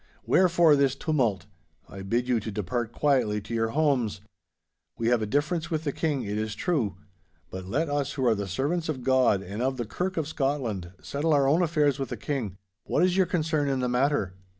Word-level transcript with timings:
Wherefore 0.25 0.75
this 0.75 0.95
tumult? 0.95 1.45
I 1.87 2.01
bid 2.01 2.27
you 2.27 2.39
to 2.39 2.49
depart 2.51 2.91
quietly 2.91 3.39
to 3.41 3.53
your 3.53 3.67
homes. 3.67 4.21
We 4.97 5.09
have 5.09 5.21
a 5.21 5.27
difference 5.27 5.69
with 5.69 5.83
the 5.83 5.91
King, 5.91 6.23
it 6.23 6.39
is 6.39 6.55
true; 6.55 6.95
but 7.51 7.67
let 7.67 7.87
us 7.87 8.13
who 8.13 8.25
are 8.25 8.33
the 8.33 8.47
servants 8.47 8.89
of 8.89 9.03
God 9.03 9.43
and 9.43 9.61
of 9.61 9.77
the 9.77 9.85
Kirk 9.85 10.17
of 10.17 10.27
Scotland 10.27 10.91
settle 11.03 11.33
our 11.33 11.47
own 11.47 11.61
affairs 11.61 11.99
with 11.99 12.09
the 12.09 12.17
King. 12.17 12.57
What 12.85 13.03
is 13.03 13.15
your 13.15 13.27
concern 13.27 13.69
in 13.69 13.79
the 13.79 13.87
matter? 13.87 14.33